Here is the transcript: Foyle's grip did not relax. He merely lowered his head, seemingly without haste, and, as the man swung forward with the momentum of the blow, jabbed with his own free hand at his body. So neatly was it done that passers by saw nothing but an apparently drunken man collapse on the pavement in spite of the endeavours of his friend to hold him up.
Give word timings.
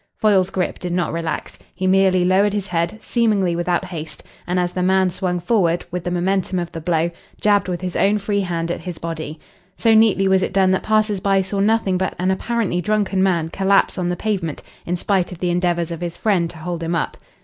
Foyle's 0.17 0.49
grip 0.49 0.79
did 0.79 0.93
not 0.93 1.13
relax. 1.13 1.59
He 1.75 1.85
merely 1.85 2.25
lowered 2.25 2.53
his 2.53 2.65
head, 2.65 2.97
seemingly 3.03 3.55
without 3.55 3.85
haste, 3.85 4.23
and, 4.47 4.59
as 4.59 4.73
the 4.73 4.81
man 4.81 5.11
swung 5.11 5.39
forward 5.39 5.85
with 5.91 6.03
the 6.05 6.09
momentum 6.09 6.57
of 6.57 6.71
the 6.71 6.81
blow, 6.81 7.11
jabbed 7.39 7.67
with 7.67 7.81
his 7.81 7.95
own 7.95 8.17
free 8.17 8.39
hand 8.39 8.71
at 8.71 8.79
his 8.79 8.97
body. 8.97 9.39
So 9.77 9.93
neatly 9.93 10.27
was 10.27 10.41
it 10.41 10.53
done 10.53 10.71
that 10.71 10.81
passers 10.81 11.19
by 11.19 11.43
saw 11.43 11.59
nothing 11.59 11.99
but 11.99 12.15
an 12.17 12.31
apparently 12.31 12.81
drunken 12.81 13.21
man 13.21 13.49
collapse 13.49 13.99
on 13.99 14.09
the 14.09 14.15
pavement 14.17 14.63
in 14.87 14.97
spite 14.97 15.31
of 15.31 15.37
the 15.37 15.51
endeavours 15.51 15.91
of 15.91 16.01
his 16.01 16.17
friend 16.17 16.49
to 16.49 16.57
hold 16.57 16.81
him 16.81 16.95
up. 16.95 17.15